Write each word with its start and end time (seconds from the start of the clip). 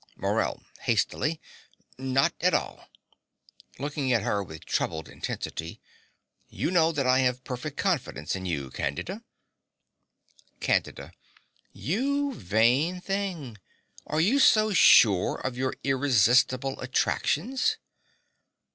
MORELL 0.17 0.63
(hastily). 0.79 1.39
Not 1.95 2.33
at 2.41 2.55
all. 2.55 2.89
(Looking 3.77 4.11
at 4.11 4.23
her 4.23 4.41
with 4.43 4.65
troubled 4.65 5.07
intensity.) 5.07 5.79
You 6.49 6.71
know 6.71 6.91
that 6.91 7.05
I 7.05 7.19
have 7.19 7.43
perfect 7.43 7.77
confidence 7.77 8.35
in 8.35 8.47
you, 8.47 8.71
Candida. 8.71 9.23
CANDIDA. 10.59 11.11
You 11.71 12.33
vain 12.33 12.99
thing! 12.99 13.59
Are 14.07 14.19
you 14.19 14.39
so 14.39 14.73
sure 14.73 15.35
of 15.35 15.55
your 15.55 15.75
irresistible 15.83 16.79
attractions? 16.81 17.77